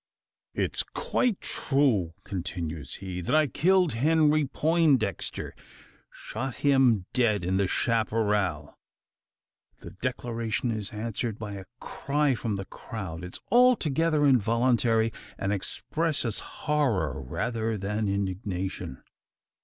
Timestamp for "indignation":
18.07-19.03